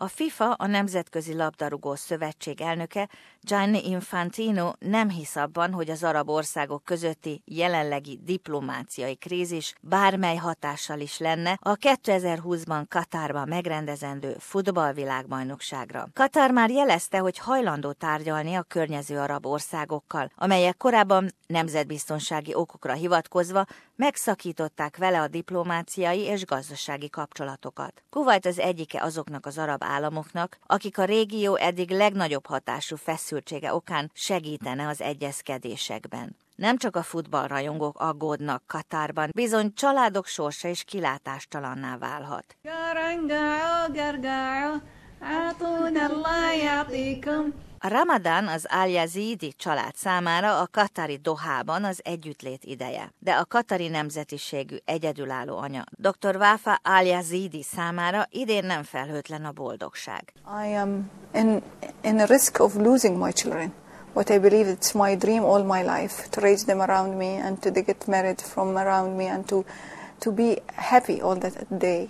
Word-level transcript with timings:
A 0.00 0.08
FIFA, 0.08 0.52
a 0.52 0.66
Nemzetközi 0.66 1.34
Labdarúgó 1.34 1.94
Szövetség 1.94 2.60
elnöke 2.60 3.08
Gianni 3.40 3.88
Infantino 3.88 4.72
nem 4.78 5.08
hisz 5.08 5.36
abban, 5.36 5.72
hogy 5.72 5.90
az 5.90 6.04
arab 6.04 6.28
országok 6.28 6.84
közötti 6.84 7.42
jelenlegi 7.44 8.20
diplomáciai 8.22 9.16
krízis 9.16 9.74
bármely 9.80 10.36
hatással 10.36 11.00
is 11.00 11.18
lenne 11.18 11.58
a 11.60 11.76
2020-ban 11.76 12.84
Katárban 12.88 13.48
megrendezendő 13.48 14.36
futballvilágbajnokságra. 14.38 16.08
Katár 16.14 16.50
már 16.50 16.70
jelezte, 16.70 17.18
hogy 17.18 17.38
hajlandó 17.38 17.92
tárgyalni 17.92 18.54
a 18.54 18.62
környező 18.62 19.18
arab 19.18 19.46
országokkal, 19.46 20.30
amelyek 20.36 20.76
korábban 20.76 21.30
nemzetbiztonsági 21.46 22.54
okokra 22.54 22.92
hivatkozva 22.92 23.64
megszakították 23.96 24.96
vele 24.96 25.20
a 25.20 25.28
diplomáciai 25.28 26.20
és 26.20 26.44
gazdasági 26.44 27.10
kapcsolatokat. 27.10 28.02
Kuwait 28.10 28.46
az 28.46 28.58
egyike 28.58 29.02
azoknak 29.02 29.46
az 29.46 29.58
arab 29.58 29.86
államoknak, 29.88 30.58
akik 30.66 30.98
a 30.98 31.04
régió 31.04 31.56
eddig 31.56 31.90
legnagyobb 31.90 32.46
hatású 32.46 32.96
feszültsége 32.96 33.74
okán 33.74 34.10
segítene 34.14 34.88
az 34.88 35.00
egyezkedésekben. 35.00 36.36
Nem 36.56 36.76
csak 36.76 36.96
a 36.96 37.02
futballrajongók 37.02 37.98
aggódnak 37.98 38.62
Katárban, 38.66 39.30
bizony 39.34 39.74
családok 39.74 40.26
sorsa 40.26 40.68
is 40.68 40.84
kilátástalanná 40.84 41.98
válhat. 41.98 42.56
A 47.80 47.88
Ramadán 47.88 48.46
az 48.48 48.66
Al-Yazidi 48.70 49.54
család 49.56 49.94
számára 49.94 50.60
a 50.60 50.68
katari 50.70 51.16
Dohában 51.16 51.84
az 51.84 52.00
együttlét 52.04 52.64
ideje, 52.64 53.12
de 53.18 53.32
a 53.32 53.44
katari 53.44 53.88
nemzetiségű 53.88 54.76
egyedülálló 54.84 55.56
anya 55.56 55.84
dr. 55.90 56.36
Wafa 56.36 56.80
Al-Yazidi 56.82 57.62
számára 57.62 58.26
idén 58.30 58.64
nem 58.64 58.82
felhőtlen 58.82 59.44
a 59.44 59.52
boldogság. 59.52 60.32
I 60.66 60.74
am 60.74 61.10
in, 61.34 61.62
in 62.02 62.18
a 62.18 62.24
risk 62.24 62.60
of 62.60 62.74
losing 62.74 63.24
my 63.24 63.32
children. 63.32 63.72
What 64.12 64.30
I 64.30 64.38
believe 64.38 64.76
it's 64.78 65.08
my 65.08 65.16
dream 65.16 65.44
all 65.44 65.62
my 65.62 65.82
life 65.82 66.28
to 66.30 66.40
raise 66.40 66.64
them 66.64 66.80
around 66.80 67.16
me 67.16 67.40
and 67.44 67.58
to 67.58 67.70
get 67.70 68.06
married 68.06 68.40
from 68.40 68.76
around 68.76 69.16
me 69.16 69.28
and 69.28 69.46
to 69.48 69.64
to 70.20 70.32
be 70.32 70.56
happy 70.74 71.20
all 71.20 71.38
that 71.38 71.78
day. 71.78 72.08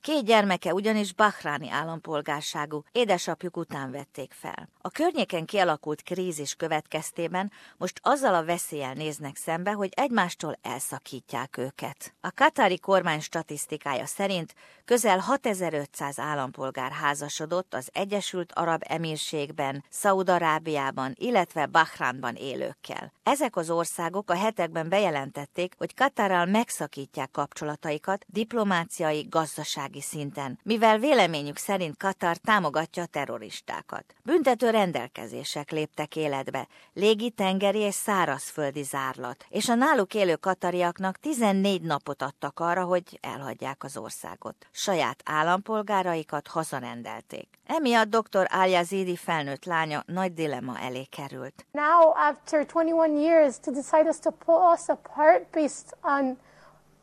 Két 0.00 0.24
gyermeke 0.24 0.74
ugyanis 0.74 1.14
Bahráni 1.14 1.70
állampolgárságú, 1.70 2.82
édesapjuk 2.92 3.56
után 3.56 3.90
vették 3.90 4.32
fel. 4.32 4.68
A 4.80 4.90
környéken 4.90 5.44
kialakult 5.44 6.02
krízis 6.02 6.54
következtében 6.54 7.52
most 7.76 8.00
azzal 8.02 8.34
a 8.34 8.44
veszéllyel 8.44 8.92
néznek 8.92 9.36
szembe, 9.36 9.70
hogy 9.70 9.92
egymástól 9.94 10.58
elszakítják 10.62 11.56
őket. 11.56 12.14
A 12.20 12.30
katári 12.34 12.78
kormány 12.78 13.20
statisztikája 13.20 14.06
szerint 14.06 14.54
közel 14.84 15.18
6500 15.18 16.18
állampolgár 16.18 16.90
házasodott 16.90 17.74
az 17.74 17.88
Egyesült 17.92 18.52
Arab 18.52 18.82
Emírségben, 18.88 19.84
Szaudarábiában, 19.90 21.14
illetve 21.18 21.66
Bahránban 21.66 22.34
élőkkel. 22.34 23.12
Ezek 23.22 23.56
az 23.56 23.70
országok 23.70 24.30
a 24.30 24.36
hetekben 24.36 24.88
bejelentették, 24.88 25.74
hogy 25.78 25.94
Katárral 25.94 26.46
megszakítják 26.46 27.21
javítják 27.22 27.30
kapcsolataikat 27.30 28.24
diplomáciai, 28.26 29.26
gazdasági 29.30 30.00
szinten, 30.00 30.58
mivel 30.62 30.98
véleményük 30.98 31.56
szerint 31.56 31.96
Katar 31.96 32.36
támogatja 32.36 33.02
a 33.02 33.06
terroristákat. 33.06 34.04
Büntető 34.22 34.70
rendelkezések 34.70 35.70
léptek 35.70 36.16
életbe, 36.16 36.68
légi, 36.94 37.30
tengeri 37.30 37.78
és 37.78 37.94
szárazföldi 37.94 38.82
zárlat, 38.82 39.46
és 39.48 39.68
a 39.68 39.74
náluk 39.74 40.14
élő 40.14 40.36
katariaknak 40.36 41.16
14 41.16 41.82
napot 41.82 42.22
adtak 42.22 42.60
arra, 42.60 42.84
hogy 42.84 43.18
elhagyják 43.20 43.84
az 43.84 43.96
országot. 43.96 44.66
Saját 44.70 45.22
állampolgáraikat 45.24 46.46
hazarendelték. 46.46 47.48
Emiatt 47.66 48.08
dr. 48.08 48.46
Al-Yazidi 48.50 49.16
felnőtt 49.16 49.64
lánya 49.64 50.02
nagy 50.06 50.32
dilemma 50.32 50.78
elé 50.78 51.04
került. 51.04 51.66
Now, 51.72 52.12
after 52.30 52.66
21 52.72 53.22
years, 53.22 53.60
to 53.60 53.70
decide 53.70 54.08
us 54.08 54.18
to 54.18 54.30
pull 54.30 54.72
us 54.74 54.88
apart 54.88 55.50
based 55.50 55.96
on 56.02 56.38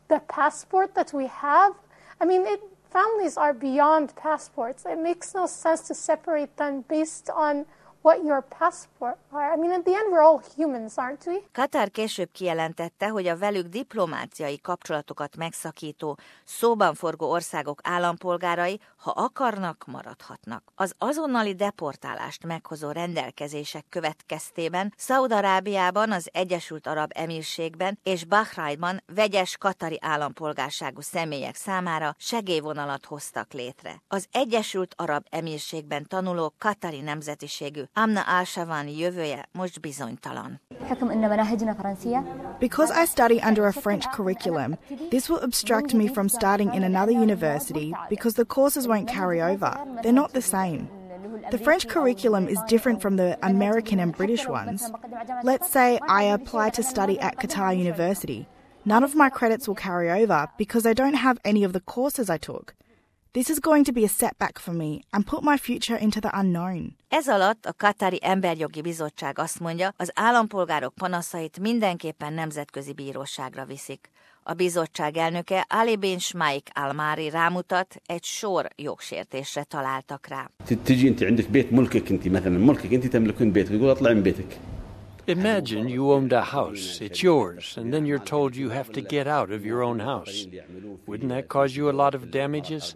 the 0.10 0.20
passport 0.28 0.96
that 0.96 1.14
we 1.14 1.28
have, 1.28 1.74
I 2.20 2.26
mean, 2.26 2.46
it, 2.46 2.62
families 2.90 3.38
are 3.38 3.54
beyond 3.54 4.16
passports. 4.16 4.86
It 4.86 5.00
makes 5.00 5.34
no 5.34 5.46
sense 5.46 5.82
to 5.88 5.96
separate 5.96 6.58
them 6.58 6.84
based 6.88 7.30
on 7.30 7.66
Katar 11.54 11.90
később 11.90 12.30
kijelentette, 12.32 13.08
hogy 13.08 13.28
a 13.28 13.38
velük 13.38 13.68
diplomáciai 13.68 14.60
kapcsolatokat 14.62 15.36
megszakító, 15.36 16.18
szóban 16.44 16.94
forgó 16.94 17.30
országok 17.30 17.80
állampolgárai, 17.84 18.80
ha 18.98 19.12
akarnak, 19.12 19.84
maradhatnak. 19.88 20.64
Az 20.76 20.94
azonnali 20.98 21.56
deportálást 21.56 22.44
meghozó 22.44 22.92
rendelkezések 22.92 23.86
következtében 23.90 24.94
Szaudarábiában, 24.98 26.12
az 26.12 26.30
Egyesült 26.32 26.88
Arab 26.88 27.12
Emírségben 27.16 28.00
és 28.04 28.26
Bahrainban 28.26 29.04
vegyes 29.16 29.58
katari 29.58 29.98
állampolgárságú 30.02 31.02
személyek 31.02 31.56
számára 31.56 32.16
segélyvonalat 32.18 33.06
hoztak 33.06 33.54
létre. 33.54 34.02
Az 34.08 34.28
Egyesült 34.32 34.94
Arab 34.98 35.26
Emírségben 35.30 36.08
tanuló 36.08 36.54
katari 36.58 37.02
nemzetiségű 37.02 37.88
Amna. 37.96 38.26
Because 42.60 42.92
I 42.92 43.06
study 43.06 43.42
under 43.42 43.68
a 43.68 43.74
French 43.74 44.06
curriculum, 44.12 44.78
this 45.12 45.30
will 45.30 45.40
obstruct 45.40 45.94
me 45.94 46.08
from 46.08 46.30
starting 46.30 46.74
in 46.74 46.84
another 46.84 47.12
university 47.12 47.94
because 48.10 48.36
the 48.36 48.46
courses 48.46 48.88
won't 48.88 49.08
carry 49.08 49.42
over. 49.42 49.78
They're 50.04 50.14
not 50.14 50.34
the 50.34 50.42
same. 50.42 50.90
The 51.52 51.58
French 51.58 51.88
curriculum 51.88 52.48
is 52.48 52.60
different 52.68 53.02
from 53.02 53.16
the 53.18 53.38
American 53.42 54.00
and 54.00 54.16
British 54.16 54.48
ones. 54.48 54.92
Let's 55.44 55.70
say 55.70 56.00
I 56.08 56.24
apply 56.24 56.70
to 56.72 56.84
study 56.84 57.20
at 57.20 57.38
Qatar 57.38 57.78
University. 57.78 58.48
None 58.86 59.04
of 59.04 59.16
my 59.16 59.30
credits 59.30 59.68
will 59.68 59.76
carry 59.76 60.10
over 60.10 60.48
because 60.58 60.86
I 60.86 60.94
don't 60.94 61.16
have 61.16 61.40
any 61.44 61.64
of 61.64 61.74
the 61.74 61.82
courses 61.82 62.30
I 62.30 62.38
took. 62.38 62.76
This 63.32 63.50
is 63.50 63.60
going 63.60 63.86
to 63.86 63.92
be 63.92 64.04
a 64.04 64.08
setback 64.08 64.58
for 64.60 64.74
me 64.74 65.00
and 65.12 65.26
put 65.26 65.44
my 65.44 65.58
future 65.58 66.00
into 66.02 66.20
the 66.20 66.30
unknown. 66.34 66.96
Ez 67.08 67.28
alatt 67.28 67.66
a 67.66 67.74
Katari 67.78 68.20
Emberjogi 68.22 68.82
Bizottság 68.82 69.40
azt 69.40 69.60
mondja, 69.60 69.94
az 69.98 70.12
állampolgárok 70.14 70.94
panaszait 70.94 71.60
mindenképpen 71.60 72.34
nemzetközi 72.34 72.94
bíróságra 72.94 73.66
viszik. 73.66 74.10
A 74.44 74.54
bizottság 74.54 75.18
elnöke 75.18 75.66
Ali 75.70 75.96
bin 75.96 76.20
Shmaik 76.20 76.70
Almári 76.74 77.30
rámutat, 77.30 78.02
egy 78.06 78.24
sor 78.24 78.68
jogsértésre 78.76 79.64
találtak 79.64 80.28
rá. 80.28 80.50
Imagine 85.30 85.88
you 85.88 86.12
owned 86.12 86.34
a 86.34 86.42
house, 86.42 87.00
it's 87.02 87.22
yours, 87.22 87.76
and 87.78 87.94
then 87.94 88.08
you're 88.08 88.18
told 88.18 88.56
you 88.56 88.70
have 88.72 88.92
to 88.94 89.02
get 89.02 89.28
out 89.28 89.52
of 89.52 89.64
your 89.64 89.84
own 89.84 90.00
house. 90.00 90.48
Wouldn't 91.06 91.30
that 91.30 91.48
cause 91.48 91.76
you 91.76 91.88
a 91.88 91.92
lot 91.92 92.16
of 92.16 92.32
damages? 92.32 92.96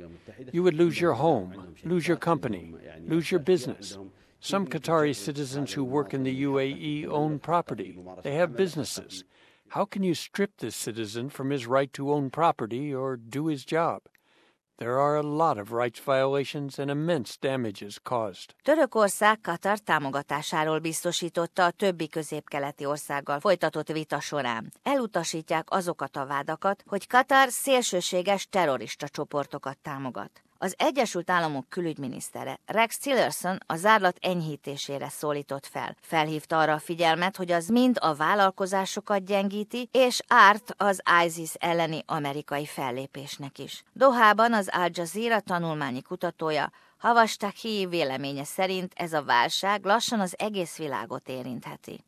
You 0.51 0.63
would 0.63 0.73
lose 0.73 0.99
your 0.99 1.13
home, 1.13 1.75
lose 1.83 2.07
your 2.07 2.17
company, 2.17 2.73
lose 3.05 3.29
your 3.29 3.39
business. 3.39 3.99
Some 4.39 4.65
Qatari 4.65 5.15
citizens 5.15 5.73
who 5.73 5.83
work 5.83 6.11
in 6.11 6.23
the 6.23 6.43
UAE 6.43 7.07
own 7.07 7.37
property, 7.37 7.99
they 8.23 8.33
have 8.33 8.57
businesses. 8.57 9.23
How 9.67 9.85
can 9.85 10.01
you 10.01 10.15
strip 10.15 10.57
this 10.57 10.75
citizen 10.75 11.29
from 11.29 11.51
his 11.51 11.67
right 11.67 11.93
to 11.93 12.11
own 12.11 12.31
property 12.31 12.91
or 12.91 13.15
do 13.15 13.45
his 13.45 13.63
job? 13.63 14.01
There 14.75 14.97
are 14.97 15.17
a 15.17 15.21
lot 15.21 15.57
of 15.57 15.71
rights 15.71 16.01
violations 16.05 16.79
and 16.79 16.89
immense 16.89 17.35
damages 17.39 17.99
caused. 18.03 18.53
Törökország 18.63 19.41
Katar 19.41 19.77
támogatásáról 19.77 20.79
biztosította 20.79 21.65
a 21.65 21.71
többi 21.71 22.07
középkeleti 22.07 22.85
országgal 22.85 23.39
folytatott 23.39 23.87
vita 23.87 24.19
során. 24.19 24.73
Elutasítják 24.83 25.67
azokat 25.69 26.15
a 26.15 26.25
vádakat, 26.25 26.83
hogy 26.87 27.07
Katar 27.07 27.49
szélsőséges 27.49 28.47
terrorista 28.49 29.07
csoportokat 29.07 29.77
támogat. 29.81 30.41
Az 30.57 30.75
Egyesült 30.77 31.29
Államok 31.29 31.69
külügyminisztere 31.69 32.59
Rex 32.65 32.97
Tillerson 32.97 33.57
a 33.65 33.75
zárlat 33.75 34.17
enyhítésére 34.21 35.09
szólított 35.09 35.65
fel. 35.65 35.95
Felhívta 36.01 36.59
arra 36.59 36.73
a 36.73 36.79
figyelmet, 36.79 37.35
hogy 37.35 37.51
az 37.51 37.67
mind 37.67 37.97
a 37.99 38.13
vállalkozásokat 38.13 39.25
gyengíti, 39.25 39.89
és 39.91 40.21
árt 40.27 40.73
az 40.77 41.01
ISIS 41.25 41.53
elleni 41.53 42.03
amerikai 42.05 42.65
fellépésnek 42.65 43.59
is. 43.59 43.83
Dohában 43.93 44.53
az 44.53 44.69
Al 44.71 44.89
Jazeera 44.93 45.39
tanulmányi 45.39 46.01
kutatója 46.01 46.71
Havastakhi 47.03 47.85
véleménye 47.89 48.43
szerint 48.43 48.93
ez 48.95 49.13
a 49.13 49.23
válság 49.23 49.85
lassan 49.85 50.19
az 50.19 50.33
egész 50.37 50.77
világot 50.77 51.29
érintheti. 51.29 52.03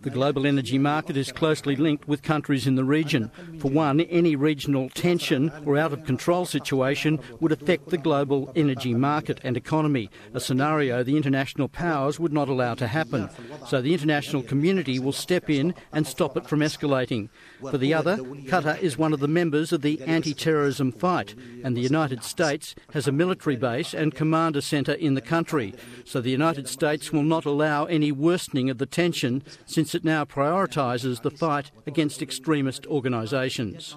The 0.00 0.10
global 0.10 0.46
energy 0.46 0.78
market 0.78 1.16
is 1.16 1.32
closely 1.32 1.74
linked 1.74 2.06
with 2.06 2.22
countries 2.22 2.66
in 2.66 2.74
the 2.74 2.84
region. 2.84 3.30
For 3.58 3.70
one, 3.70 4.02
any 4.02 4.36
regional 4.36 4.90
tension 4.90 5.50
or 5.64 5.78
out 5.78 5.92
of 5.92 6.04
control 6.04 6.44
situation 6.44 7.18
would 7.40 7.50
affect 7.50 7.88
the 7.88 7.96
global 7.96 8.52
energy 8.54 8.92
market 8.92 9.40
and 9.42 9.56
economy, 9.56 10.10
a 10.34 10.38
scenario 10.38 11.02
the 11.02 11.16
international 11.16 11.68
powers 11.68 12.20
would 12.20 12.32
not 12.32 12.48
allow 12.48 12.74
to 12.74 12.86
happen. 12.86 13.30
So 13.66 13.80
the 13.80 13.94
international 13.94 14.42
community 14.42 14.98
will 14.98 15.12
step 15.12 15.48
in 15.48 15.74
and 15.92 16.06
stop 16.06 16.36
it 16.36 16.46
from 16.46 16.60
escalating. 16.60 17.30
For 17.62 17.78
the 17.78 17.94
other, 17.94 18.18
Qatar 18.18 18.78
is 18.80 18.98
one 18.98 19.14
of 19.14 19.20
the 19.20 19.26
members 19.26 19.72
of 19.72 19.80
the 19.80 20.00
anti 20.02 20.34
terrorism 20.34 20.92
fight, 20.92 21.34
and 21.64 21.74
the 21.74 21.80
United 21.80 22.22
States 22.22 22.74
has 22.92 23.08
a 23.08 23.12
military 23.12 23.56
base 23.56 23.94
and 23.94 24.14
commander 24.14 24.60
centre 24.60 24.92
in 24.92 25.14
the 25.14 25.20
country. 25.22 25.74
So 26.04 26.20
the 26.20 26.30
United 26.30 26.68
States 26.68 27.12
will 27.12 27.22
not 27.22 27.46
allow 27.46 27.86
any 27.86 28.12
worsening 28.12 28.68
of 28.68 28.78
the 28.78 28.86
tension 28.86 29.42
since 29.86 29.94
it 29.94 30.04
now 30.04 30.24
prioritises 30.24 31.22
the 31.22 31.30
fight 31.30 31.70
against 31.86 32.20
extremist 32.20 32.84
organisations. 32.88 33.96